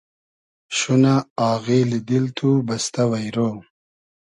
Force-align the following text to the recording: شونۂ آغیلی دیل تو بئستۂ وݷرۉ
شونۂ 0.77 1.15
آغیلی 1.49 1.99
دیل 2.07 2.25
تو 2.37 2.49
بئستۂ 2.67 3.03
وݷرۉ 3.09 3.37